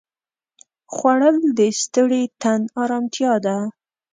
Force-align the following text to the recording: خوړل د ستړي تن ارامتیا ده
خوړل 0.93 1.37
د 1.57 1.59
ستړي 1.81 2.23
تن 2.41 2.61
ارامتیا 2.81 3.33
ده 3.45 3.57